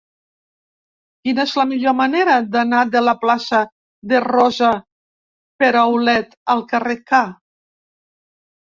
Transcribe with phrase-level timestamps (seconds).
[1.27, 3.61] Quina és la millor manera d'anar de la plaça
[4.15, 4.71] de Rosa
[5.65, 7.25] Peraulet al carrer K?